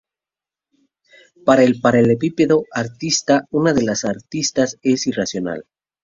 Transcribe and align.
Para 1.45 1.61
el 1.61 1.79
paralelepípedo 1.79 2.65
arista, 2.73 3.45
una 3.51 3.71
de 3.73 3.83
las 3.83 4.03
aristas 4.03 4.79
es 4.81 5.05
irracional. 5.05 5.67